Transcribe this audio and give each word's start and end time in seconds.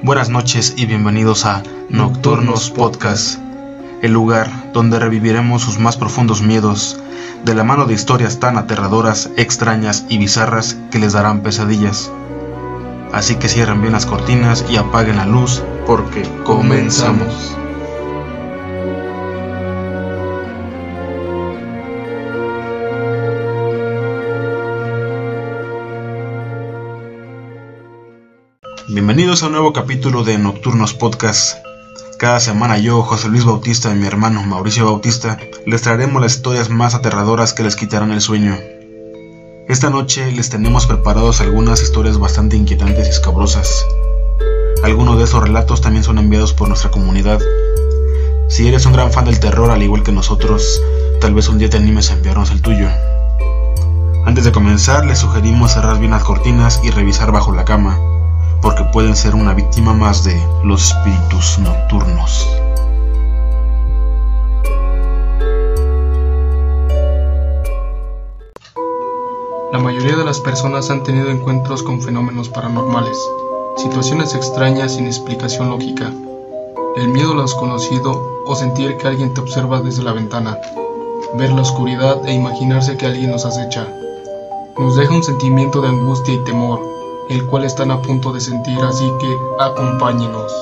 Buenas 0.00 0.30
noches 0.30 0.74
y 0.76 0.86
bienvenidos 0.86 1.44
a 1.44 1.64
Nocturnos 1.88 2.70
Podcast, 2.70 3.40
el 4.00 4.12
lugar 4.12 4.72
donde 4.72 5.00
reviviremos 5.00 5.62
sus 5.62 5.80
más 5.80 5.96
profundos 5.96 6.40
miedos, 6.40 7.00
de 7.44 7.54
la 7.56 7.64
mano 7.64 7.84
de 7.84 7.94
historias 7.94 8.38
tan 8.38 8.56
aterradoras, 8.58 9.28
extrañas 9.36 10.06
y 10.08 10.18
bizarras 10.18 10.76
que 10.92 11.00
les 11.00 11.14
darán 11.14 11.40
pesadillas. 11.40 12.12
Así 13.12 13.34
que 13.34 13.48
cierren 13.48 13.80
bien 13.80 13.92
las 13.92 14.06
cortinas 14.06 14.64
y 14.70 14.76
apaguen 14.76 15.16
la 15.16 15.26
luz 15.26 15.64
porque 15.84 16.22
comenzamos. 16.44 17.57
Bienvenidos 28.98 29.44
a 29.44 29.46
un 29.46 29.52
nuevo 29.52 29.72
capítulo 29.72 30.24
de 30.24 30.38
Nocturnos 30.38 30.92
Podcast. 30.92 31.58
Cada 32.18 32.40
semana 32.40 32.78
yo, 32.78 33.02
José 33.02 33.28
Luis 33.28 33.44
Bautista 33.44 33.92
y 33.92 33.94
mi 33.94 34.08
hermano 34.08 34.42
Mauricio 34.42 34.86
Bautista 34.86 35.38
les 35.66 35.82
traeremos 35.82 36.20
las 36.20 36.34
historias 36.34 36.68
más 36.68 36.96
aterradoras 36.96 37.54
que 37.54 37.62
les 37.62 37.76
quitarán 37.76 38.10
el 38.10 38.20
sueño. 38.20 38.58
Esta 39.68 39.88
noche 39.88 40.32
les 40.32 40.50
tenemos 40.50 40.88
preparados 40.88 41.40
algunas 41.40 41.80
historias 41.80 42.18
bastante 42.18 42.56
inquietantes 42.56 43.06
y 43.06 43.10
escabrosas. 43.10 43.86
Algunos 44.82 45.16
de 45.16 45.26
esos 45.26 45.44
relatos 45.44 45.80
también 45.80 46.02
son 46.02 46.18
enviados 46.18 46.52
por 46.52 46.66
nuestra 46.66 46.90
comunidad. 46.90 47.38
Si 48.48 48.66
eres 48.66 48.84
un 48.84 48.94
gran 48.94 49.12
fan 49.12 49.26
del 49.26 49.38
terror 49.38 49.70
al 49.70 49.80
igual 49.84 50.02
que 50.02 50.10
nosotros, 50.10 50.82
tal 51.20 51.34
vez 51.34 51.48
un 51.48 51.58
día 51.58 51.70
te 51.70 51.76
animes 51.76 52.10
a 52.10 52.14
enviarnos 52.14 52.50
el 52.50 52.62
tuyo. 52.62 52.88
Antes 54.26 54.42
de 54.42 54.50
comenzar, 54.50 55.06
les 55.06 55.20
sugerimos 55.20 55.74
cerrar 55.74 56.00
bien 56.00 56.10
las 56.10 56.24
cortinas 56.24 56.80
y 56.82 56.90
revisar 56.90 57.30
bajo 57.30 57.54
la 57.54 57.64
cama 57.64 58.07
porque 58.62 58.84
pueden 58.92 59.14
ser 59.16 59.34
una 59.34 59.54
víctima 59.54 59.94
más 59.94 60.24
de 60.24 60.40
los 60.64 60.90
espíritus 60.90 61.58
nocturnos. 61.58 62.48
La 69.72 69.78
mayoría 69.78 70.16
de 70.16 70.24
las 70.24 70.40
personas 70.40 70.90
han 70.90 71.02
tenido 71.02 71.30
encuentros 71.30 71.82
con 71.82 72.00
fenómenos 72.00 72.48
paranormales, 72.48 73.18
situaciones 73.76 74.34
extrañas 74.34 74.94
sin 74.94 75.06
explicación 75.06 75.70
lógica, 75.70 76.10
el 76.96 77.08
miedo 77.08 77.32
a 77.32 77.34
lo 77.36 77.42
desconocido 77.42 78.42
o 78.46 78.56
sentir 78.56 78.96
que 78.96 79.06
alguien 79.06 79.34
te 79.34 79.40
observa 79.40 79.80
desde 79.80 80.02
la 80.02 80.12
ventana, 80.12 80.58
ver 81.34 81.52
la 81.52 81.62
oscuridad 81.62 82.26
e 82.26 82.32
imaginarse 82.32 82.96
que 82.96 83.06
alguien 83.06 83.30
nos 83.30 83.44
acecha. 83.44 83.86
Nos 84.78 84.96
deja 84.96 85.12
un 85.12 85.22
sentimiento 85.22 85.80
de 85.80 85.88
angustia 85.88 86.34
y 86.34 86.44
temor, 86.44 86.97
el 87.28 87.44
cual 87.46 87.64
están 87.64 87.90
a 87.90 88.00
punto 88.00 88.32
de 88.32 88.40
sentir, 88.40 88.78
así 88.80 89.10
que 89.20 89.36
acompáñenos. 89.60 90.52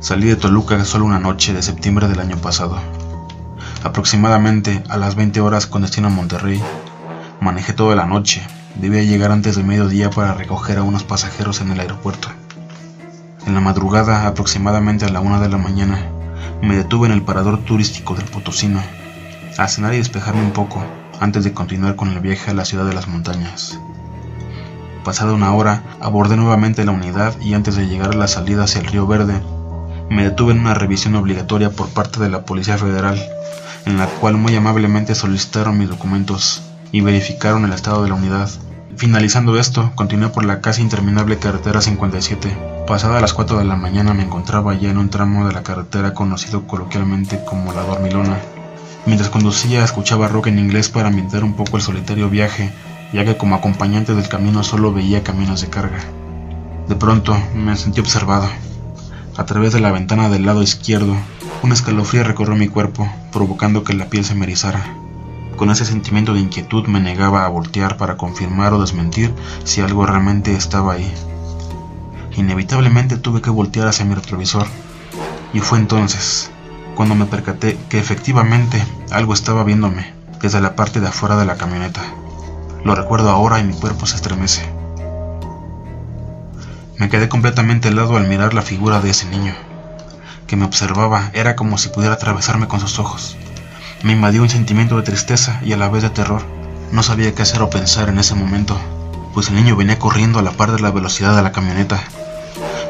Salí 0.00 0.26
de 0.26 0.36
Toluca 0.36 0.82
solo 0.84 1.04
una 1.04 1.20
noche 1.20 1.52
de 1.52 1.62
septiembre 1.62 2.08
del 2.08 2.20
año 2.20 2.38
pasado. 2.38 2.78
Aproximadamente 3.84 4.82
a 4.88 4.96
las 4.96 5.14
20 5.14 5.40
horas 5.40 5.66
con 5.66 5.82
destino 5.82 6.08
a 6.08 6.10
Monterrey. 6.10 6.60
Manejé 7.40 7.74
toda 7.74 7.94
la 7.94 8.06
noche. 8.06 8.44
Debía 8.76 9.02
llegar 9.02 9.30
antes 9.30 9.56
de 9.56 9.62
mediodía 9.62 10.10
para 10.10 10.34
recoger 10.34 10.78
a 10.78 10.82
unos 10.82 11.04
pasajeros 11.04 11.60
en 11.60 11.70
el 11.70 11.80
aeropuerto. 11.80 12.28
En 13.46 13.54
la 13.54 13.60
madrugada, 13.60 14.26
aproximadamente 14.26 15.06
a 15.06 15.08
la 15.08 15.20
una 15.20 15.40
de 15.40 15.48
la 15.48 15.56
mañana, 15.56 15.98
me 16.62 16.76
detuve 16.76 17.06
en 17.06 17.12
el 17.12 17.22
parador 17.22 17.58
turístico 17.64 18.14
del 18.14 18.26
Potosino, 18.26 18.82
a 19.56 19.66
cenar 19.66 19.94
y 19.94 19.98
despejarme 19.98 20.42
un 20.42 20.52
poco 20.52 20.84
antes 21.20 21.44
de 21.44 21.52
continuar 21.52 21.96
con 21.96 22.10
el 22.10 22.20
viaje 22.20 22.50
a 22.50 22.54
la 22.54 22.64
ciudad 22.64 22.84
de 22.84 22.92
las 22.92 23.08
montañas. 23.08 23.78
Pasada 25.04 25.32
una 25.32 25.54
hora, 25.54 25.82
abordé 26.00 26.36
nuevamente 26.36 26.84
la 26.84 26.92
unidad 26.92 27.34
y 27.40 27.54
antes 27.54 27.76
de 27.76 27.86
llegar 27.88 28.10
a 28.10 28.18
la 28.18 28.28
salida 28.28 28.64
hacia 28.64 28.82
el 28.82 28.86
río 28.86 29.06
Verde, 29.06 29.40
me 30.10 30.24
detuve 30.24 30.52
en 30.52 30.60
una 30.60 30.74
revisión 30.74 31.14
obligatoria 31.14 31.70
por 31.70 31.88
parte 31.88 32.20
de 32.20 32.28
la 32.28 32.44
Policía 32.44 32.76
Federal, 32.76 33.18
en 33.86 33.96
la 33.96 34.06
cual 34.06 34.36
muy 34.36 34.54
amablemente 34.54 35.14
solicitaron 35.14 35.78
mis 35.78 35.88
documentos 35.88 36.62
y 36.92 37.00
verificaron 37.00 37.64
el 37.64 37.72
estado 37.72 38.02
de 38.02 38.10
la 38.10 38.16
unidad. 38.16 38.50
Finalizando 38.96 39.58
esto, 39.58 39.92
continué 39.94 40.28
por 40.28 40.44
la 40.44 40.60
casi 40.60 40.82
interminable 40.82 41.38
carretera 41.38 41.80
57. 41.80 42.69
Pasada 42.90 43.20
las 43.20 43.34
4 43.34 43.58
de 43.58 43.64
la 43.64 43.76
mañana 43.76 44.14
me 44.14 44.24
encontraba 44.24 44.74
ya 44.74 44.90
en 44.90 44.98
un 44.98 45.10
tramo 45.10 45.46
de 45.46 45.52
la 45.52 45.62
carretera 45.62 46.12
conocido 46.12 46.66
coloquialmente 46.66 47.44
como 47.44 47.72
la 47.72 47.84
Dormilona. 47.84 48.40
Mientras 49.06 49.30
conducía 49.30 49.84
escuchaba 49.84 50.26
rock 50.26 50.48
en 50.48 50.58
inglés 50.58 50.88
para 50.88 51.06
ambientar 51.06 51.44
un 51.44 51.54
poco 51.54 51.76
el 51.76 51.84
solitario 51.84 52.28
viaje, 52.28 52.72
ya 53.12 53.24
que 53.24 53.36
como 53.36 53.54
acompañante 53.54 54.16
del 54.16 54.28
camino 54.28 54.64
solo 54.64 54.92
veía 54.92 55.22
caminos 55.22 55.60
de 55.60 55.68
carga. 55.68 56.00
De 56.88 56.96
pronto 56.96 57.36
me 57.54 57.76
sentí 57.76 58.00
observado. 58.00 58.48
A 59.36 59.46
través 59.46 59.72
de 59.72 59.78
la 59.78 59.92
ventana 59.92 60.28
del 60.28 60.44
lado 60.44 60.60
izquierdo, 60.60 61.14
un 61.62 61.70
escalofrío 61.70 62.24
recorrió 62.24 62.56
mi 62.56 62.66
cuerpo, 62.66 63.08
provocando 63.30 63.84
que 63.84 63.94
la 63.94 64.06
piel 64.06 64.24
se 64.24 64.34
me 64.34 64.46
erizara. 64.46 64.96
Con 65.56 65.70
ese 65.70 65.84
sentimiento 65.84 66.34
de 66.34 66.40
inquietud 66.40 66.88
me 66.88 66.98
negaba 66.98 67.44
a 67.44 67.48
voltear 67.50 67.96
para 67.96 68.16
confirmar 68.16 68.72
o 68.72 68.80
desmentir 68.80 69.32
si 69.62 69.80
algo 69.80 70.06
realmente 70.06 70.56
estaba 70.56 70.94
ahí. 70.94 71.14
Inevitablemente 72.36 73.16
tuve 73.16 73.42
que 73.42 73.50
voltear 73.50 73.88
hacia 73.88 74.04
mi 74.04 74.14
retrovisor, 74.14 74.66
y 75.52 75.60
fue 75.60 75.78
entonces 75.78 76.50
cuando 76.94 77.14
me 77.14 77.26
percaté 77.26 77.78
que 77.88 77.98
efectivamente 77.98 78.84
algo 79.10 79.32
estaba 79.32 79.64
viéndome 79.64 80.12
desde 80.40 80.60
la 80.60 80.76
parte 80.76 81.00
de 81.00 81.08
afuera 81.08 81.36
de 81.36 81.46
la 81.46 81.56
camioneta. 81.56 82.02
Lo 82.84 82.94
recuerdo 82.94 83.30
ahora 83.30 83.58
y 83.58 83.64
mi 83.64 83.74
cuerpo 83.74 84.06
se 84.06 84.16
estremece. 84.16 84.62
Me 86.98 87.08
quedé 87.08 87.28
completamente 87.28 87.88
helado 87.88 88.16
al 88.16 88.28
mirar 88.28 88.52
la 88.52 88.62
figura 88.62 89.00
de 89.00 89.10
ese 89.10 89.26
niño, 89.26 89.54
que 90.46 90.56
me 90.56 90.64
observaba, 90.66 91.30
era 91.32 91.56
como 91.56 91.78
si 91.78 91.88
pudiera 91.88 92.14
atravesarme 92.14 92.68
con 92.68 92.80
sus 92.80 92.98
ojos. 92.98 93.36
Me 94.02 94.12
invadió 94.12 94.42
un 94.42 94.50
sentimiento 94.50 94.96
de 94.96 95.02
tristeza 95.02 95.60
y 95.64 95.72
a 95.72 95.76
la 95.76 95.88
vez 95.88 96.02
de 96.02 96.10
terror. 96.10 96.42
No 96.92 97.02
sabía 97.02 97.34
qué 97.34 97.42
hacer 97.42 97.62
o 97.62 97.70
pensar 97.70 98.08
en 98.08 98.18
ese 98.18 98.34
momento, 98.34 98.78
pues 99.32 99.48
el 99.48 99.54
niño 99.54 99.76
venía 99.76 99.98
corriendo 99.98 100.38
a 100.38 100.42
la 100.42 100.50
par 100.50 100.72
de 100.72 100.80
la 100.80 100.90
velocidad 100.90 101.36
de 101.36 101.42
la 101.42 101.52
camioneta. 101.52 102.02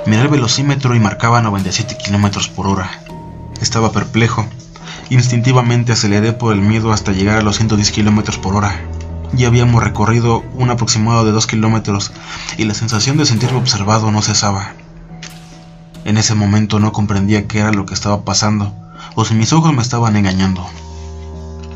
Miré 0.07 0.23
el 0.23 0.29
velocímetro 0.29 0.95
y 0.95 0.99
marcaba 0.99 1.43
97 1.43 1.99
km 2.03 2.49
por 2.51 2.67
hora. 2.67 2.91
Estaba 3.61 3.93
perplejo. 3.93 4.47
Instintivamente 5.11 5.93
aceleré 5.93 6.33
por 6.33 6.55
el 6.55 6.63
miedo 6.63 6.93
hasta 6.93 7.13
llegar 7.13 7.37
a 7.39 7.43
los 7.43 7.57
110 7.57 7.93
km 7.93 8.39
por 8.41 8.57
hora. 8.57 8.81
Ya 9.35 9.49
habíamos 9.49 9.83
recorrido 9.83 10.43
un 10.55 10.71
aproximado 10.71 11.25
de 11.27 11.33
2 11.33 11.47
kilómetros 11.47 12.13
y 12.57 12.65
la 12.65 12.73
sensación 12.73 13.19
de 13.19 13.27
sentirme 13.27 13.59
observado 13.59 14.11
no 14.11 14.23
cesaba. 14.23 14.73
En 16.07 16.17
ese 16.17 16.35
momento 16.35 16.81
no 16.81 16.93
comprendía 16.93 17.47
qué 17.47 17.59
era 17.59 17.71
lo 17.71 17.85
que 17.85 17.95
estaba 17.95 18.25
pasando, 18.25 18.73
o 19.17 19.27
si 19.27 19.35
mis 19.35 19.53
ojos 19.53 19.75
me 19.75 19.83
estaban 19.83 20.17
engañando. 20.17 20.67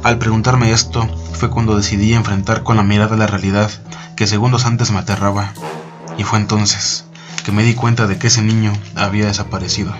Al 0.03 0.19
preguntarme 0.19 0.73
esto, 0.73 1.07
fue 1.35 1.51
cuando 1.51 1.77
decidí 1.77 2.15
enfrentar 2.15 2.63
con 2.63 2.79
la 2.79 2.83
mirada 2.83 3.17
la 3.17 3.27
realidad 3.27 3.71
que 4.17 4.27
segundos 4.27 4.65
antes 4.65 4.91
me 4.91 4.99
aterraba, 5.01 5.53
y 6.17 6.25
fue 6.25 6.39
entonces 6.39 7.05
que 7.45 7.53
me 7.53 7.63
di 7.63 7.75
cuenta 7.75 8.09
de 8.09 8.19
que 8.19 8.27
ese 8.27 8.43
niño 8.43 8.73
había 8.97 9.27
desaparecido. 9.27 9.93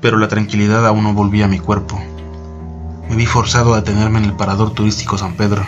Pero 0.00 0.16
la 0.16 0.28
tranquilidad 0.28 0.86
aún 0.86 1.02
no 1.02 1.12
volvía 1.12 1.44
a 1.44 1.48
mi 1.48 1.58
cuerpo. 1.58 2.00
Me 3.10 3.16
vi 3.16 3.26
forzado 3.26 3.74
a 3.74 3.78
detenerme 3.78 4.20
en 4.20 4.24
el 4.24 4.36
parador 4.36 4.72
turístico 4.72 5.18
San 5.18 5.34
Pedro. 5.34 5.66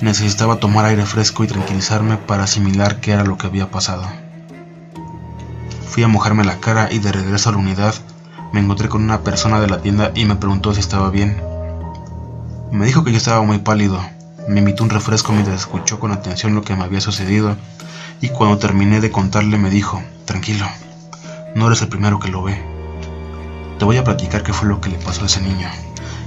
Necesitaba 0.00 0.56
tomar 0.56 0.86
aire 0.86 1.04
fresco 1.04 1.44
y 1.44 1.46
tranquilizarme 1.46 2.16
para 2.16 2.44
asimilar 2.44 3.00
qué 3.00 3.12
era 3.12 3.24
lo 3.24 3.36
que 3.36 3.46
había 3.46 3.70
pasado. 3.70 4.04
Fui 5.86 6.02
a 6.02 6.08
mojarme 6.08 6.44
la 6.44 6.58
cara 6.58 6.88
y 6.90 6.98
de 6.98 7.12
regreso 7.12 7.50
a 7.50 7.52
la 7.52 7.58
unidad 7.58 7.94
me 8.52 8.60
encontré 8.60 8.88
con 8.88 9.02
una 9.02 9.20
persona 9.20 9.60
de 9.60 9.68
la 9.68 9.82
tienda 9.82 10.12
y 10.14 10.24
me 10.24 10.36
preguntó 10.36 10.72
si 10.72 10.80
estaba 10.80 11.10
bien. 11.10 11.42
Me 12.72 12.86
dijo 12.86 13.04
que 13.04 13.10
yo 13.10 13.18
estaba 13.18 13.42
muy 13.42 13.58
pálido. 13.58 14.00
Me 14.48 14.60
invitó 14.60 14.82
un 14.82 14.88
refresco 14.88 15.32
mientras 15.32 15.60
escuchó 15.60 16.00
con 16.00 16.10
atención 16.10 16.54
lo 16.54 16.62
que 16.62 16.74
me 16.74 16.82
había 16.82 17.02
sucedido 17.02 17.54
y 18.22 18.30
cuando 18.30 18.56
terminé 18.56 18.98
de 19.02 19.10
contarle 19.10 19.58
me 19.58 19.68
dijo, 19.68 20.02
tranquilo, 20.24 20.66
no 21.54 21.66
eres 21.66 21.82
el 21.82 21.88
primero 21.88 22.18
que 22.18 22.28
lo 22.28 22.42
ve. 22.42 22.58
Te 23.78 23.84
voy 23.84 23.98
a 23.98 24.04
platicar 24.04 24.42
qué 24.42 24.54
fue 24.54 24.66
lo 24.66 24.80
que 24.80 24.88
le 24.88 24.96
pasó 24.96 25.22
a 25.22 25.26
ese 25.26 25.42
niño. 25.42 25.68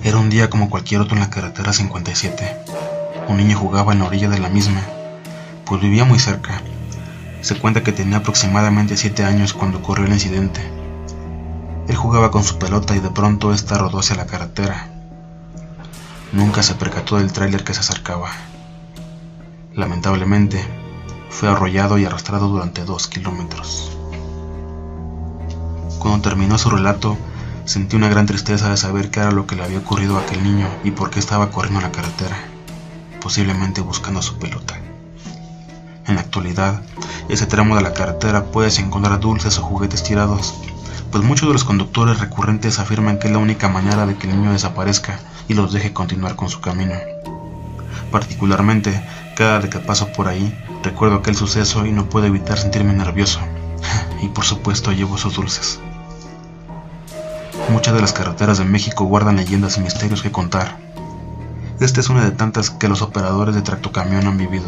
Era 0.03 0.19
un 0.19 0.29
día 0.29 0.51
como 0.51 0.69
cualquier 0.69 1.01
otro 1.01 1.15
en 1.15 1.21
la 1.21 1.31
carretera 1.31 1.73
57. 1.73 2.57
Un 3.27 3.37
niño 3.37 3.57
jugaba 3.57 3.91
en 3.91 3.99
la 3.99 4.05
orilla 4.05 4.29
de 4.29 4.37
la 4.37 4.49
misma, 4.49 4.81
pues 5.65 5.81
vivía 5.81 6.05
muy 6.05 6.19
cerca. 6.19 6.61
Se 7.41 7.57
cuenta 7.57 7.81
que 7.81 7.91
tenía 7.91 8.17
aproximadamente 8.17 8.97
7 8.97 9.25
años 9.25 9.55
cuando 9.55 9.79
ocurrió 9.79 10.05
el 10.05 10.13
incidente. 10.13 10.61
Él 11.87 11.95
jugaba 11.95 12.29
con 12.29 12.43
su 12.43 12.59
pelota 12.59 12.95
y 12.95 12.99
de 12.99 13.09
pronto 13.09 13.51
esta 13.51 13.79
rodó 13.79 13.97
hacia 13.97 14.15
la 14.15 14.27
carretera. 14.27 14.90
Nunca 16.33 16.63
se 16.63 16.75
percató 16.75 17.17
del 17.17 17.33
tráiler 17.33 17.65
que 17.65 17.73
se 17.73 17.81
acercaba. 17.81 18.29
Lamentablemente, 19.75 20.65
fue 21.29 21.49
arrollado 21.49 21.97
y 21.97 22.05
arrastrado 22.05 22.47
durante 22.47 22.85
dos 22.85 23.09
kilómetros. 23.09 23.97
Cuando 25.99 26.21
terminó 26.21 26.57
su 26.57 26.69
relato, 26.69 27.17
sentí 27.65 27.97
una 27.97 28.07
gran 28.07 28.27
tristeza 28.27 28.69
de 28.69 28.77
saber 28.77 29.11
qué 29.11 29.19
era 29.19 29.31
lo 29.31 29.45
que 29.45 29.55
le 29.55 29.63
había 29.63 29.79
ocurrido 29.79 30.17
a 30.17 30.21
aquel 30.21 30.41
niño 30.41 30.69
y 30.85 30.91
por 30.91 31.09
qué 31.09 31.19
estaba 31.19 31.51
corriendo 31.51 31.79
en 31.79 31.85
la 31.85 31.91
carretera, 31.91 32.37
posiblemente 33.21 33.81
buscando 33.81 34.21
su 34.21 34.39
pelota. 34.39 34.79
En 36.07 36.15
la 36.15 36.21
actualidad, 36.21 36.81
ese 37.27 37.45
tramo 37.45 37.75
de 37.75 37.81
la 37.81 37.93
carretera 37.93 38.45
puedes 38.45 38.79
encontrar 38.79 39.19
dulces 39.19 39.59
o 39.59 39.63
juguetes 39.63 40.03
tirados, 40.03 40.55
pues 41.11 41.23
muchos 41.25 41.49
de 41.49 41.53
los 41.53 41.65
conductores 41.65 42.19
recurrentes 42.19 42.79
afirman 42.79 43.19
que 43.19 43.27
es 43.27 43.33
la 43.33 43.39
única 43.39 43.67
manera 43.67 44.05
de 44.05 44.15
que 44.15 44.29
el 44.29 44.37
niño 44.37 44.53
desaparezca 44.53 45.19
y 45.49 45.53
los 45.53 45.73
deje 45.73 45.91
continuar 45.91 46.37
con 46.37 46.49
su 46.49 46.61
camino. 46.61 46.93
Particularmente, 48.11 49.03
cada 49.35 49.59
vez 49.59 49.69
que 49.69 49.79
paso 49.79 50.11
por 50.13 50.29
ahí, 50.29 50.57
recuerdo 50.83 51.17
aquel 51.17 51.35
suceso 51.35 51.85
y 51.85 51.91
no 51.91 52.09
puedo 52.09 52.25
evitar 52.25 52.57
sentirme 52.57 52.93
nervioso. 52.93 53.39
Y 54.21 54.27
por 54.27 54.45
supuesto 54.45 54.91
llevo 54.91 55.17
sus 55.17 55.33
dulces. 55.33 55.79
Muchas 57.69 57.95
de 57.95 58.01
las 58.01 58.13
carreteras 58.13 58.59
de 58.59 58.65
México 58.65 59.05
guardan 59.05 59.37
leyendas 59.37 59.77
y 59.77 59.81
misterios 59.81 60.21
que 60.21 60.31
contar. 60.31 60.77
Esta 61.79 61.99
es 61.99 62.09
una 62.09 62.23
de 62.23 62.29
tantas 62.29 62.69
que 62.69 62.87
los 62.87 63.01
operadores 63.01 63.55
de 63.55 63.63
tractocamión 63.63 64.27
han 64.27 64.37
vivido. 64.37 64.67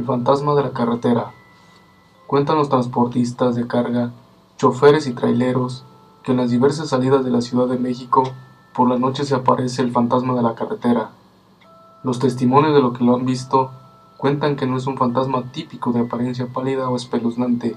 El 0.00 0.06
fantasma 0.06 0.54
de 0.54 0.62
la 0.62 0.70
carretera. 0.70 1.32
Cuentan 2.26 2.56
los 2.56 2.70
transportistas 2.70 3.54
de 3.54 3.66
carga, 3.66 4.12
choferes 4.56 5.06
y 5.06 5.12
traileros 5.12 5.84
que 6.22 6.32
en 6.32 6.38
las 6.38 6.50
diversas 6.50 6.88
salidas 6.88 7.22
de 7.22 7.30
la 7.30 7.42
Ciudad 7.42 7.68
de 7.68 7.78
México 7.78 8.22
por 8.74 8.88
la 8.88 8.98
noche 8.98 9.26
se 9.26 9.34
aparece 9.34 9.82
el 9.82 9.92
fantasma 9.92 10.32
de 10.32 10.40
la 10.40 10.54
carretera. 10.54 11.10
Los 12.02 12.18
testimonios 12.18 12.72
de 12.72 12.80
lo 12.80 12.94
que 12.94 13.04
lo 13.04 13.14
han 13.14 13.26
visto 13.26 13.72
cuentan 14.16 14.56
que 14.56 14.66
no 14.66 14.78
es 14.78 14.86
un 14.86 14.96
fantasma 14.96 15.52
típico 15.52 15.92
de 15.92 16.00
apariencia 16.00 16.46
pálida 16.46 16.88
o 16.88 16.96
espeluznante. 16.96 17.76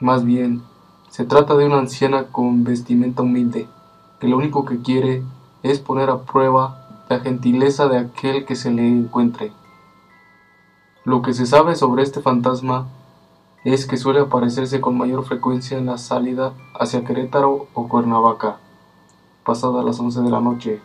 Más 0.00 0.26
bien, 0.26 0.60
se 1.08 1.24
trata 1.24 1.56
de 1.56 1.64
una 1.64 1.78
anciana 1.78 2.24
con 2.24 2.64
vestimenta 2.64 3.22
humilde, 3.22 3.66
que 4.20 4.28
lo 4.28 4.36
único 4.36 4.66
que 4.66 4.82
quiere 4.82 5.22
es 5.62 5.78
poner 5.78 6.10
a 6.10 6.18
prueba 6.18 6.86
la 7.08 7.20
gentileza 7.20 7.88
de 7.88 7.96
aquel 7.96 8.44
que 8.44 8.56
se 8.56 8.70
le 8.70 8.86
encuentre. 8.86 9.54
Lo 11.04 11.20
que 11.20 11.34
se 11.34 11.44
sabe 11.44 11.76
sobre 11.76 12.02
este 12.02 12.22
fantasma 12.22 12.86
es 13.62 13.84
que 13.84 13.98
suele 13.98 14.20
aparecerse 14.20 14.80
con 14.80 14.96
mayor 14.96 15.22
frecuencia 15.26 15.76
en 15.76 15.84
la 15.84 15.98
salida 15.98 16.54
hacia 16.80 17.04
Querétaro 17.04 17.68
o 17.74 17.88
Cuernavaca, 17.88 18.56
pasadas 19.44 19.84
las 19.84 20.00
11 20.00 20.22
de 20.22 20.30
la 20.30 20.40
noche. 20.40 20.80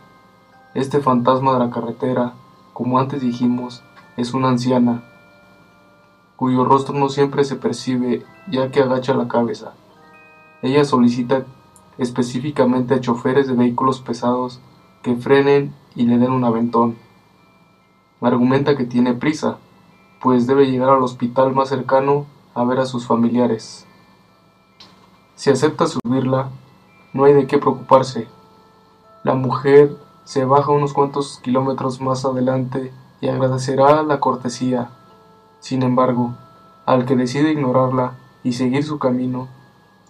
Este 0.73 0.99
fantasma 0.99 1.53
de 1.53 1.59
la 1.59 1.69
carretera, 1.69 2.33
como 2.73 2.99
antes 2.99 3.21
dijimos, 3.21 3.81
es 4.17 4.33
una 4.33 4.49
anciana, 4.49 5.05
cuyo 6.35 6.65
rostro 6.65 6.99
no 6.99 7.07
siempre 7.07 7.45
se 7.45 7.55
percibe 7.55 8.25
ya 8.51 8.71
que 8.71 8.81
agacha 8.81 9.13
la 9.13 9.29
cabeza. 9.29 9.71
Ella 10.61 10.83
solicita 10.83 11.45
específicamente 11.97 12.93
a 12.93 12.99
choferes 12.99 13.47
de 13.47 13.53
vehículos 13.53 14.01
pesados 14.01 14.59
que 15.01 15.15
frenen 15.15 15.73
y 15.95 16.07
le 16.07 16.17
den 16.17 16.31
un 16.31 16.43
aventón. 16.43 16.97
Argumenta 18.19 18.75
que 18.75 18.83
tiene 18.83 19.13
prisa, 19.13 19.59
pues 20.21 20.47
debe 20.47 20.69
llegar 20.69 20.89
al 20.89 21.03
hospital 21.03 21.53
más 21.53 21.69
cercano 21.69 22.25
a 22.53 22.63
ver 22.63 22.79
a 22.79 22.85
sus 22.85 23.07
familiares. 23.07 23.85
Si 25.35 25.49
acepta 25.49 25.87
subirla, 25.87 26.49
no 27.13 27.23
hay 27.23 27.33
de 27.33 27.47
qué 27.47 27.57
preocuparse. 27.57 28.27
La 29.23 29.35
mujer 29.35 29.95
se 30.25 30.45
baja 30.45 30.71
unos 30.71 30.93
cuantos 30.93 31.39
kilómetros 31.39 32.01
más 32.01 32.25
adelante 32.25 32.91
y 33.21 33.29
agradecerá 33.29 34.03
la 34.03 34.19
cortesía. 34.19 34.91
Sin 35.59 35.83
embargo, 35.83 36.35
al 36.85 37.05
que 37.05 37.15
decide 37.15 37.51
ignorarla 37.51 38.17
y 38.43 38.53
seguir 38.53 38.83
su 38.83 38.99
camino, 38.99 39.47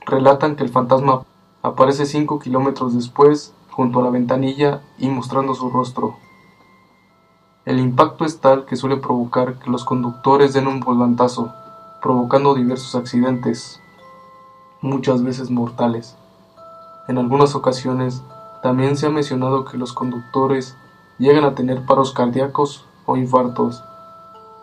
relatan 0.05 0.55
que 0.55 0.63
el 0.63 0.69
fantasma 0.69 1.23
aparece 1.61 2.05
cinco 2.05 2.39
kilómetros 2.39 2.95
después 2.95 3.53
junto 3.71 3.99
a 3.99 4.03
la 4.03 4.09
ventanilla 4.09 4.81
y 4.97 5.09
mostrando 5.09 5.53
su 5.53 5.69
rostro. 5.69 6.17
El 7.69 7.77
impacto 7.77 8.25
es 8.25 8.39
tal 8.39 8.65
que 8.65 8.75
suele 8.75 8.97
provocar 8.97 9.59
que 9.59 9.69
los 9.69 9.85
conductores 9.85 10.53
den 10.53 10.65
un 10.65 10.79
volantazo, 10.79 11.53
provocando 12.01 12.55
diversos 12.55 12.95
accidentes, 12.95 13.79
muchas 14.81 15.21
veces 15.21 15.51
mortales. 15.51 16.17
En 17.07 17.19
algunas 17.19 17.53
ocasiones 17.53 18.23
también 18.63 18.97
se 18.97 19.05
ha 19.05 19.11
mencionado 19.11 19.65
que 19.65 19.77
los 19.77 19.93
conductores 19.93 20.75
llegan 21.19 21.43
a 21.43 21.53
tener 21.53 21.85
paros 21.85 22.11
cardíacos 22.11 22.85
o 23.05 23.17
infartos. 23.17 23.83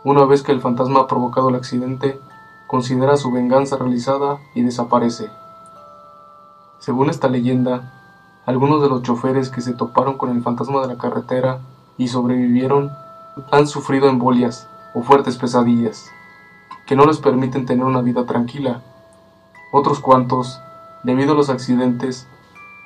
Una 0.03 0.25
vez 0.25 0.43
que 0.43 0.51
el 0.51 0.61
fantasma 0.61 1.03
ha 1.03 1.07
provocado 1.07 1.51
el 1.51 1.55
accidente, 1.55 2.19
considera 2.67 3.17
su 3.17 3.31
venganza 3.31 3.77
realizada 3.77 4.41
y 4.53 4.63
desaparece. 4.63 5.31
Según 6.81 7.11
esta 7.11 7.29
leyenda, 7.29 8.43
algunos 8.47 8.83
de 8.83 8.89
los 8.89 9.05
choferes 9.05 9.49
que 9.49 9.61
se 9.61 9.75
toparon 9.75 10.19
con 10.19 10.31
el 10.31 10.43
fantasma 10.43 10.81
de 10.81 10.89
la 10.89 10.99
carretera 10.99 11.61
y 11.99 12.09
sobrevivieron 12.09 12.93
han 13.51 13.67
sufrido 13.67 14.09
embolias 14.09 14.69
o 14.95 15.03
fuertes 15.03 15.37
pesadillas 15.37 16.11
que 16.87 16.97
no 16.97 17.05
les 17.05 17.19
permiten 17.19 17.67
tener 17.67 17.85
una 17.85 18.01
vida 18.01 18.25
tranquila. 18.25 18.81
Otros 19.73 20.01
cuantos, 20.01 20.61
debido 21.03 21.33
a 21.33 21.37
los 21.37 21.51
accidentes, 21.51 22.29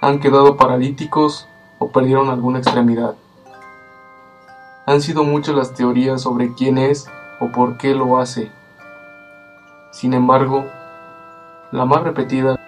han 0.01 0.19
quedado 0.21 0.57
paralíticos 0.57 1.47
o 1.79 1.91
perdieron 1.91 2.31
alguna 2.31 2.59
extremidad. 2.59 3.15
Han 4.87 5.03
sido 5.03 5.23
muchas 5.23 5.55
las 5.55 5.75
teorías 5.75 6.23
sobre 6.23 6.55
quién 6.55 6.79
es 6.79 7.07
o 7.41 7.53
por 7.53 7.77
qué 7.77 7.95
lo 7.95 8.19
hace. 8.19 8.51
Sin 9.93 10.15
embargo, 10.15 10.65
la 11.71 11.85
más 11.85 12.03
repetida 12.03 12.59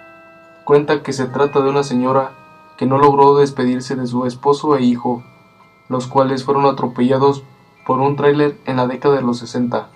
cuenta 0.64 1.02
que 1.02 1.12
se 1.12 1.26
trata 1.26 1.60
de 1.60 1.70
una 1.70 1.82
señora 1.82 2.32
que 2.76 2.86
no 2.86 2.98
logró 2.98 3.36
despedirse 3.36 3.96
de 3.96 4.06
su 4.06 4.26
esposo 4.26 4.76
e 4.76 4.82
hijo 4.82 5.22
los 5.92 6.06
cuales 6.06 6.44
fueron 6.44 6.64
atropellados 6.64 7.44
por 7.86 8.00
un 8.00 8.16
tráiler 8.16 8.58
en 8.64 8.76
la 8.78 8.86
década 8.86 9.16
de 9.16 9.22
los 9.22 9.38
60. 9.38 9.88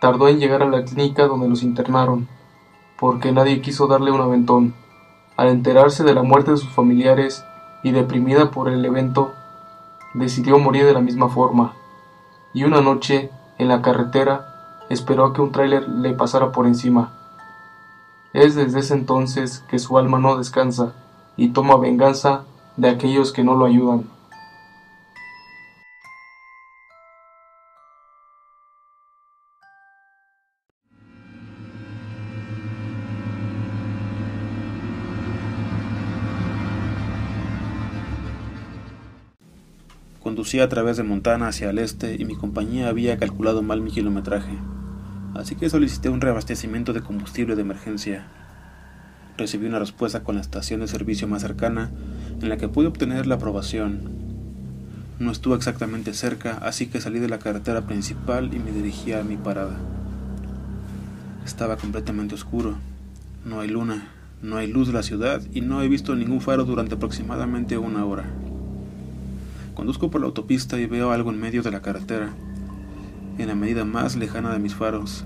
Tardó 0.00 0.28
en 0.28 0.40
llegar 0.40 0.62
a 0.62 0.68
la 0.68 0.82
clínica 0.82 1.26
donde 1.26 1.46
los 1.48 1.62
internaron, 1.62 2.26
porque 2.98 3.32
nadie 3.32 3.60
quiso 3.60 3.86
darle 3.86 4.10
un 4.10 4.20
aventón. 4.22 4.74
Al 5.36 5.48
enterarse 5.48 6.04
de 6.04 6.14
la 6.14 6.22
muerte 6.22 6.52
de 6.52 6.56
sus 6.56 6.70
familiares 6.70 7.44
y 7.82 7.92
deprimida 7.92 8.50
por 8.50 8.70
el 8.70 8.82
evento, 8.82 9.34
decidió 10.14 10.58
morir 10.58 10.86
de 10.86 10.94
la 10.94 11.00
misma 11.00 11.28
forma, 11.28 11.74
y 12.54 12.64
una 12.64 12.80
noche, 12.80 13.30
en 13.58 13.68
la 13.68 13.82
carretera, 13.82 14.86
esperó 14.88 15.26
a 15.26 15.32
que 15.34 15.42
un 15.42 15.52
tráiler 15.52 15.86
le 15.86 16.14
pasara 16.14 16.50
por 16.50 16.66
encima. 16.66 17.12
Es 18.32 18.54
desde 18.54 18.80
ese 18.80 18.94
entonces 18.94 19.58
que 19.68 19.78
su 19.78 19.98
alma 19.98 20.18
no 20.18 20.38
descansa 20.38 20.94
y 21.36 21.50
toma 21.50 21.76
venganza 21.76 22.44
de 22.78 22.88
aquellos 22.88 23.32
que 23.32 23.44
no 23.44 23.54
lo 23.54 23.66
ayudan. 23.66 24.04
Conducía 40.50 40.64
a 40.64 40.68
través 40.68 40.96
de 40.96 41.04
Montana 41.04 41.46
hacia 41.46 41.70
el 41.70 41.78
este 41.78 42.16
y 42.18 42.24
mi 42.24 42.34
compañía 42.34 42.88
había 42.88 43.16
calculado 43.18 43.62
mal 43.62 43.82
mi 43.82 43.92
kilometraje, 43.92 44.58
así 45.36 45.54
que 45.54 45.70
solicité 45.70 46.08
un 46.08 46.20
reabastecimiento 46.20 46.92
de 46.92 47.02
combustible 47.02 47.54
de 47.54 47.62
emergencia. 47.62 48.26
Recibí 49.38 49.68
una 49.68 49.78
respuesta 49.78 50.24
con 50.24 50.34
la 50.34 50.40
estación 50.40 50.80
de 50.80 50.88
servicio 50.88 51.28
más 51.28 51.42
cercana 51.42 51.92
en 52.42 52.48
la 52.48 52.56
que 52.56 52.66
pude 52.66 52.88
obtener 52.88 53.28
la 53.28 53.36
aprobación. 53.36 54.10
No 55.20 55.30
estuvo 55.30 55.54
exactamente 55.54 56.14
cerca, 56.14 56.58
así 56.62 56.88
que 56.88 57.00
salí 57.00 57.20
de 57.20 57.28
la 57.28 57.38
carretera 57.38 57.82
principal 57.82 58.52
y 58.52 58.58
me 58.58 58.72
dirigí 58.72 59.12
a 59.12 59.22
mi 59.22 59.36
parada. 59.36 59.76
Estaba 61.46 61.76
completamente 61.76 62.34
oscuro. 62.34 62.74
No 63.44 63.60
hay 63.60 63.68
luna, 63.68 64.08
no 64.42 64.56
hay 64.56 64.66
luz 64.66 64.88
de 64.88 64.94
la 64.94 65.04
ciudad 65.04 65.42
y 65.52 65.60
no 65.60 65.80
he 65.80 65.86
visto 65.86 66.16
ningún 66.16 66.40
faro 66.40 66.64
durante 66.64 66.96
aproximadamente 66.96 67.78
una 67.78 68.04
hora. 68.04 68.24
Conduzco 69.74 70.10
por 70.10 70.20
la 70.20 70.26
autopista 70.26 70.78
y 70.78 70.86
veo 70.86 71.12
algo 71.12 71.30
en 71.30 71.40
medio 71.40 71.62
de 71.62 71.70
la 71.70 71.82
carretera, 71.82 72.30
en 73.38 73.48
la 73.48 73.54
medida 73.54 73.84
más 73.84 74.16
lejana 74.16 74.52
de 74.52 74.58
mis 74.58 74.74
faros, 74.74 75.24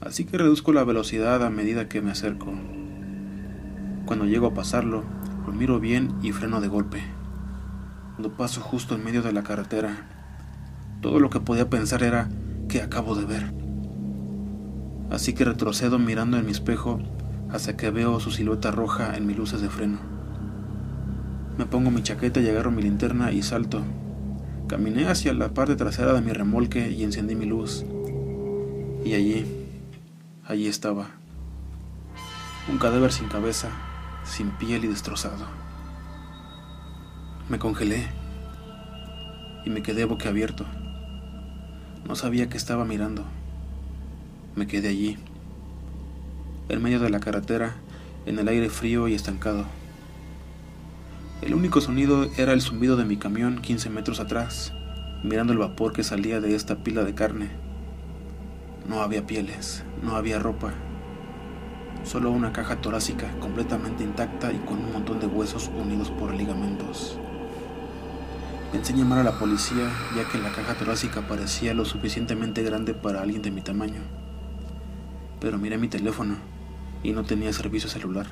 así 0.00 0.24
que 0.24 0.38
reduzco 0.38 0.72
la 0.72 0.84
velocidad 0.84 1.44
a 1.44 1.50
medida 1.50 1.88
que 1.88 2.00
me 2.00 2.10
acerco. 2.10 2.52
Cuando 4.06 4.26
llego 4.26 4.46
a 4.46 4.54
pasarlo, 4.54 5.04
lo 5.46 5.52
miro 5.52 5.80
bien 5.80 6.14
y 6.22 6.32
freno 6.32 6.60
de 6.60 6.68
golpe. 6.68 7.02
Cuando 8.14 8.36
paso 8.36 8.60
justo 8.60 8.94
en 8.94 9.04
medio 9.04 9.22
de 9.22 9.32
la 9.32 9.42
carretera, 9.42 10.08
todo 11.00 11.20
lo 11.20 11.30
que 11.30 11.40
podía 11.40 11.70
pensar 11.70 12.02
era 12.02 12.28
que 12.68 12.82
acabo 12.82 13.14
de 13.14 13.24
ver. 13.24 13.52
Así 15.10 15.32
que 15.32 15.44
retrocedo 15.44 15.98
mirando 15.98 16.36
en 16.36 16.44
mi 16.44 16.52
espejo 16.52 17.00
hasta 17.50 17.76
que 17.76 17.90
veo 17.90 18.20
su 18.20 18.30
silueta 18.30 18.70
roja 18.70 19.16
en 19.16 19.26
mis 19.26 19.36
luces 19.36 19.60
de 19.60 19.70
freno. 19.70 20.17
Me 21.58 21.66
pongo 21.66 21.90
mi 21.90 22.04
chaqueta 22.04 22.40
y 22.40 22.48
agarro 22.48 22.70
mi 22.70 22.82
linterna 22.82 23.32
y 23.32 23.42
salto. 23.42 23.82
Caminé 24.68 25.08
hacia 25.08 25.32
la 25.34 25.54
parte 25.54 25.74
trasera 25.74 26.12
de 26.12 26.20
mi 26.20 26.30
remolque 26.32 26.88
y 26.88 27.02
encendí 27.02 27.34
mi 27.34 27.46
luz. 27.46 27.84
Y 29.04 29.14
allí, 29.14 29.44
allí 30.46 30.68
estaba. 30.68 31.08
Un 32.70 32.78
cadáver 32.78 33.10
sin 33.10 33.26
cabeza, 33.26 33.70
sin 34.22 34.50
piel 34.52 34.84
y 34.84 34.86
destrozado. 34.86 35.46
Me 37.48 37.58
congelé 37.58 38.06
y 39.66 39.70
me 39.70 39.82
quedé 39.82 40.04
boquiabierto. 40.04 40.64
No 42.06 42.14
sabía 42.14 42.48
qué 42.48 42.56
estaba 42.56 42.84
mirando. 42.84 43.24
Me 44.54 44.68
quedé 44.68 44.90
allí, 44.90 45.18
en 46.68 46.80
medio 46.80 47.00
de 47.00 47.10
la 47.10 47.18
carretera, 47.18 47.74
en 48.26 48.38
el 48.38 48.46
aire 48.46 48.70
frío 48.70 49.08
y 49.08 49.14
estancado. 49.14 49.66
El 51.40 51.54
único 51.54 51.80
sonido 51.80 52.28
era 52.36 52.52
el 52.52 52.60
zumbido 52.60 52.96
de 52.96 53.04
mi 53.04 53.16
camión 53.16 53.60
15 53.62 53.90
metros 53.90 54.18
atrás, 54.18 54.72
mirando 55.22 55.52
el 55.52 55.60
vapor 55.60 55.92
que 55.92 56.02
salía 56.02 56.40
de 56.40 56.56
esta 56.56 56.82
pila 56.82 57.04
de 57.04 57.14
carne. 57.14 57.50
No 58.88 59.02
había 59.02 59.24
pieles, 59.24 59.84
no 60.02 60.16
había 60.16 60.40
ropa, 60.40 60.74
solo 62.02 62.32
una 62.32 62.52
caja 62.52 62.80
torácica 62.80 63.30
completamente 63.38 64.02
intacta 64.02 64.52
y 64.52 64.58
con 64.58 64.78
un 64.78 64.92
montón 64.92 65.20
de 65.20 65.28
huesos 65.28 65.68
unidos 65.68 66.10
por 66.10 66.34
ligamentos. 66.34 67.16
Pensé 68.72 68.92
en 68.92 68.98
llamar 68.98 69.20
a 69.20 69.24
la 69.24 69.38
policía 69.38 69.92
ya 70.16 70.28
que 70.28 70.38
la 70.38 70.50
caja 70.50 70.74
torácica 70.74 71.28
parecía 71.28 71.72
lo 71.72 71.84
suficientemente 71.84 72.64
grande 72.64 72.94
para 72.94 73.22
alguien 73.22 73.42
de 73.42 73.52
mi 73.52 73.62
tamaño. 73.62 74.00
Pero 75.40 75.56
miré 75.56 75.78
mi 75.78 75.88
teléfono 75.88 76.34
y 77.04 77.12
no 77.12 77.22
tenía 77.22 77.52
servicio 77.52 77.88
celular. 77.88 78.26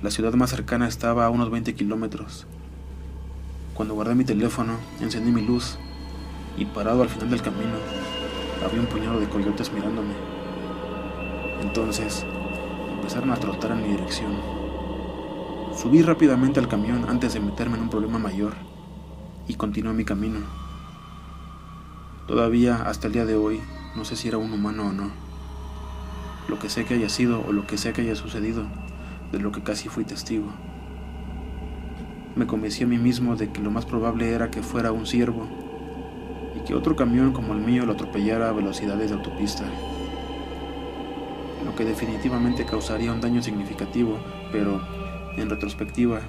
La 0.00 0.12
ciudad 0.12 0.32
más 0.34 0.50
cercana 0.50 0.86
estaba 0.86 1.26
a 1.26 1.30
unos 1.30 1.50
20 1.50 1.74
kilómetros. 1.74 2.46
Cuando 3.74 3.94
guardé 3.94 4.14
mi 4.14 4.24
teléfono, 4.24 4.74
encendí 5.00 5.32
mi 5.32 5.44
luz 5.44 5.76
y 6.56 6.66
parado 6.66 7.02
al 7.02 7.08
final 7.08 7.30
del 7.30 7.42
camino, 7.42 7.74
había 8.64 8.80
un 8.80 8.86
puñado 8.86 9.18
de 9.18 9.28
coyotes 9.28 9.72
mirándome. 9.72 10.14
Entonces, 11.62 12.24
empezaron 12.94 13.32
a 13.32 13.40
trotar 13.40 13.72
en 13.72 13.82
mi 13.82 13.88
dirección. 13.88 14.36
Subí 15.76 16.02
rápidamente 16.02 16.60
al 16.60 16.68
camión 16.68 17.06
antes 17.08 17.34
de 17.34 17.40
meterme 17.40 17.76
en 17.76 17.82
un 17.82 17.90
problema 17.90 18.20
mayor 18.20 18.52
y 19.48 19.54
continué 19.54 19.94
mi 19.94 20.04
camino. 20.04 20.38
Todavía 22.28 22.82
hasta 22.82 23.08
el 23.08 23.14
día 23.14 23.26
de 23.26 23.34
hoy 23.34 23.60
no 23.96 24.04
sé 24.04 24.14
si 24.14 24.28
era 24.28 24.38
un 24.38 24.52
humano 24.52 24.86
o 24.86 24.92
no. 24.92 25.10
Lo 26.46 26.60
que 26.60 26.68
sé 26.68 26.84
que 26.84 26.94
haya 26.94 27.08
sido 27.08 27.44
o 27.44 27.52
lo 27.52 27.66
que 27.66 27.78
sea 27.78 27.92
que 27.92 28.02
haya 28.02 28.14
sucedido, 28.14 28.64
de 29.32 29.38
lo 29.38 29.52
que 29.52 29.62
casi 29.62 29.88
fui 29.88 30.04
testigo. 30.04 30.46
Me 32.36 32.46
convencí 32.46 32.84
a 32.84 32.86
mí 32.86 32.98
mismo 32.98 33.36
de 33.36 33.50
que 33.50 33.60
lo 33.60 33.70
más 33.70 33.84
probable 33.84 34.30
era 34.30 34.50
que 34.50 34.62
fuera 34.62 34.92
un 34.92 35.06
ciervo 35.06 35.46
y 36.56 36.60
que 36.66 36.74
otro 36.74 36.96
camión 36.96 37.32
como 37.32 37.52
el 37.52 37.60
mío 37.60 37.86
lo 37.86 37.92
atropellara 37.92 38.48
a 38.48 38.52
velocidades 38.52 39.10
de 39.10 39.16
autopista. 39.16 39.64
Lo 41.64 41.74
que 41.74 41.84
definitivamente 41.84 42.64
causaría 42.64 43.12
un 43.12 43.20
daño 43.20 43.42
significativo, 43.42 44.18
pero 44.52 44.80
en 45.36 45.50
retrospectiva 45.50 46.20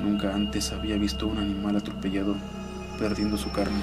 Nunca 0.00 0.32
antes 0.32 0.72
había 0.72 0.96
visto 0.96 1.26
un 1.26 1.38
animal 1.38 1.76
atropellado 1.76 2.36
perdiendo 2.98 3.36
su 3.36 3.50
carne. 3.50 3.80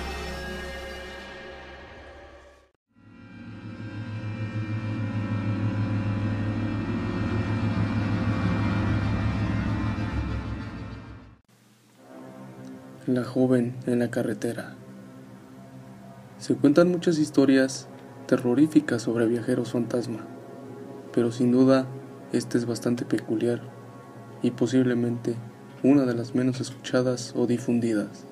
La 13.16 13.24
joven 13.24 13.74
en 13.86 14.00
la 14.00 14.12
carretera. 14.12 14.76
Se 16.38 16.54
cuentan 16.54 16.92
muchas 16.92 17.18
historias 17.18 17.88
terroríficas 18.28 19.04
sobre 19.04 19.26
viajeros 19.26 19.72
fantasma, 19.72 20.26
pero 21.14 21.32
sin 21.32 21.54
duda 21.54 21.88
este 22.34 22.58
es 22.58 22.66
bastante 22.66 23.06
peculiar 23.06 23.62
y 24.42 24.52
posiblemente 24.52 25.38
una 25.82 26.04
de 26.04 26.14
las 26.14 26.36
menos 26.36 26.60
escuchadas 26.60 27.34
o 27.38 27.48
difundidas. 27.48 28.26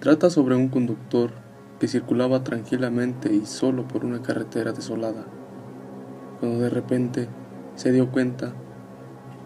Trata 0.00 0.30
sobre 0.30 0.56
un 0.56 0.70
conductor 0.70 1.30
que 1.78 1.88
circulaba 1.88 2.42
tranquilamente 2.42 3.34
y 3.34 3.44
solo 3.44 3.86
por 3.86 4.06
una 4.06 4.22
carretera 4.22 4.72
desolada, 4.72 5.26
cuando 6.40 6.60
de 6.60 6.70
repente 6.70 7.28
se 7.74 7.92
dio 7.92 8.10
cuenta 8.10 8.54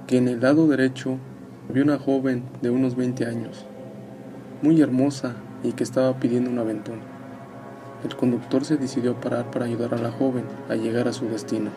que 0.07 0.19
en 0.19 0.29
el 0.29 0.43
lado 0.43 0.69
derecho 0.69 1.19
había 1.69 1.83
una 1.83 1.99
joven 1.99 2.45
de 2.61 2.71
unos 2.71 2.95
20 2.95 3.27
años, 3.27 3.65
muy 4.63 4.81
hermosa 4.81 5.37
y 5.63 5.73
que 5.73 5.83
estaba 5.83 6.19
pidiendo 6.21 6.51
un 6.51 6.59
aventón. 6.59 7.01
El 8.05 8.15
conductor 8.17 8.65
se 8.65 8.77
decidió 8.77 9.13
a 9.13 9.21
parar 9.21 9.51
para 9.51 9.65
ayudar 9.65 9.95
a 9.95 9.99
la 9.99 10.11
joven 10.11 10.45
a 10.69 10.75
llegar 10.75 11.09
a 11.09 11.13
su 11.15 11.27
destino, 11.27 11.71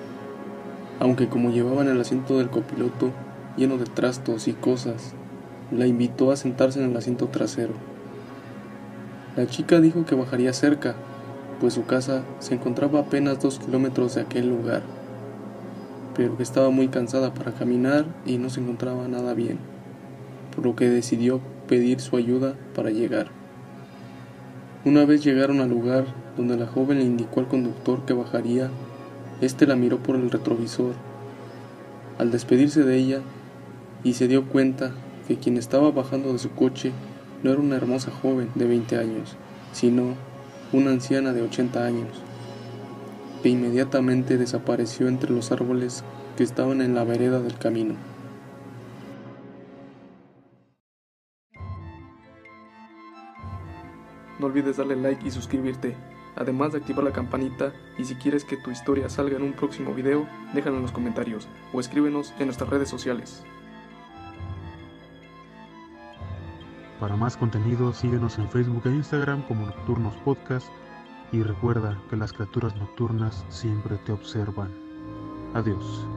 aunque 0.99 1.29
como 1.29 1.51
llevaba 1.51 1.83
en 1.83 1.89
el 1.89 2.01
asiento 2.01 2.37
del 2.37 2.49
copiloto 2.49 3.11
lleno 3.55 3.77
de 3.77 3.85
trastos 3.85 4.47
y 4.47 4.53
cosas, 4.53 5.13
la 5.71 5.87
invitó 5.87 6.31
a 6.31 6.35
sentarse 6.35 6.83
en 6.83 6.91
el 6.91 6.97
asiento 6.97 7.27
trasero. 7.27 7.73
La 9.35 9.47
chica 9.47 9.79
dijo 9.79 10.05
que 10.05 10.15
bajaría 10.15 10.51
cerca, 10.51 10.95
pues 11.59 11.73
su 11.73 11.85
casa 11.85 12.23
se 12.39 12.55
encontraba 12.55 12.99
apenas 12.99 13.41
dos 13.41 13.59
kilómetros 13.59 14.15
de 14.15 14.21
aquel 14.21 14.49
lugar, 14.49 14.81
pero 16.15 16.35
que 16.35 16.43
estaba 16.43 16.71
muy 16.71 16.87
cansada 16.87 17.33
para 17.33 17.51
caminar 17.51 18.05
y 18.25 18.37
no 18.37 18.49
se 18.49 18.59
encontraba 18.59 19.07
nada 19.07 19.33
bien, 19.33 19.59
por 20.57 20.65
lo 20.65 20.75
que 20.75 20.89
decidió 20.89 21.39
pedir 21.67 21.99
su 21.99 22.17
ayuda 22.17 22.55
para 22.73 22.89
llegar. 22.89 23.27
Una 24.85 25.05
vez 25.05 25.23
llegaron 25.23 25.59
al 25.61 25.69
lugar 25.69 26.05
donde 26.35 26.57
la 26.57 26.65
joven 26.65 26.97
le 26.97 27.03
indicó 27.03 27.41
al 27.41 27.47
conductor 27.47 28.05
que 28.05 28.13
bajaría, 28.13 28.71
este 29.39 29.67
la 29.67 29.75
miró 29.75 29.99
por 29.99 30.15
el 30.15 30.31
retrovisor. 30.31 30.95
Al 32.17 32.31
despedirse 32.31 32.83
de 32.83 32.97
ella, 32.97 33.21
y 34.03 34.13
se 34.13 34.27
dio 34.27 34.45
cuenta 34.45 34.93
que 35.27 35.37
quien 35.37 35.57
estaba 35.57 35.91
bajando 35.91 36.33
de 36.33 36.39
su 36.39 36.49
coche 36.49 36.91
no 37.43 37.51
era 37.51 37.61
una 37.61 37.75
hermosa 37.75 38.09
joven 38.09 38.49
de 38.55 38.65
20 38.65 38.97
años, 38.97 39.35
sino 39.73 40.15
una 40.73 40.89
anciana 40.89 41.33
de 41.33 41.43
80 41.43 41.85
años, 41.85 42.07
que 43.43 43.49
inmediatamente 43.49 44.39
desapareció 44.39 45.07
entre 45.07 45.29
los 45.29 45.51
árboles 45.51 46.03
que 46.35 46.43
estaban 46.43 46.81
en 46.81 46.95
la 46.95 47.03
vereda 47.03 47.41
del 47.41 47.59
camino. 47.59 48.16
No 54.39 54.47
olvides 54.47 54.77
darle 54.77 54.95
like 54.95 55.27
y 55.27 55.31
suscribirte, 55.31 55.95
además 56.35 56.71
de 56.71 56.79
activar 56.79 57.03
la 57.03 57.11
campanita 57.11 57.73
y 57.97 58.05
si 58.05 58.15
quieres 58.15 58.45
que 58.45 58.57
tu 58.57 58.71
historia 58.71 59.09
salga 59.09 59.37
en 59.37 59.43
un 59.43 59.53
próximo 59.53 59.93
video, 59.93 60.27
déjalo 60.53 60.77
en 60.77 60.83
los 60.83 60.91
comentarios 60.91 61.47
o 61.73 61.79
escríbenos 61.79 62.33
en 62.39 62.45
nuestras 62.45 62.69
redes 62.69 62.89
sociales. 62.89 63.43
Para 66.99 67.15
más 67.15 67.37
contenido 67.37 67.93
síguenos 67.93 68.39
en 68.39 68.49
Facebook 68.49 68.81
e 68.85 68.89
Instagram 68.89 69.43
como 69.43 69.67
Nocturnos 69.67 70.15
Podcast 70.17 70.67
y 71.31 71.43
recuerda 71.43 71.97
que 72.09 72.15
las 72.15 72.33
criaturas 72.33 72.75
nocturnas 72.75 73.45
siempre 73.49 73.97
te 73.97 74.11
observan. 74.11 74.71
Adiós. 75.53 76.07